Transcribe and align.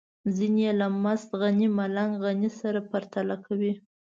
ځينې 0.35 0.61
يې 0.67 0.71
له 0.79 0.87
مست 1.03 1.29
غني 1.41 1.67
ملنګ 1.77 2.11
غني 2.23 2.49
سره 2.59 2.79
پرتله 2.91 3.35
کوي. 3.45 3.73